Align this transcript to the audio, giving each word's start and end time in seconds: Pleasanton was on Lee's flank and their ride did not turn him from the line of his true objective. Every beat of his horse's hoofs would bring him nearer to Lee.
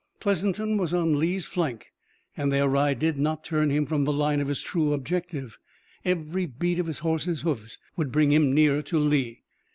Pleasanton 0.19 0.77
was 0.77 0.95
on 0.95 1.19
Lee's 1.19 1.45
flank 1.45 1.91
and 2.35 2.51
their 2.51 2.67
ride 2.67 2.97
did 2.97 3.19
not 3.19 3.43
turn 3.43 3.69
him 3.69 3.85
from 3.85 4.03
the 4.03 4.11
line 4.11 4.41
of 4.41 4.47
his 4.47 4.63
true 4.63 4.93
objective. 4.93 5.59
Every 6.03 6.47
beat 6.47 6.79
of 6.79 6.87
his 6.87 6.97
horse's 7.05 7.41
hoofs 7.41 7.77
would 7.97 8.11
bring 8.11 8.31
him 8.31 8.51
nearer 8.51 8.81
to 8.81 8.97
Lee. 8.97 9.43